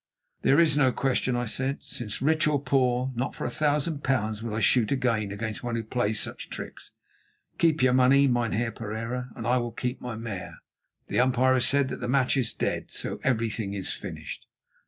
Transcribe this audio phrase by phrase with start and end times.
[0.41, 4.41] "There is no question," I said, "since, rich or poor, not for a thousand pounds
[4.41, 6.89] would I shoot again against one who plays such tricks.
[7.59, 10.57] Keep your money, Mynheer Pereira, and I will keep my mare.
[11.07, 14.47] The umpire has said that the match is dead, so everything is finished."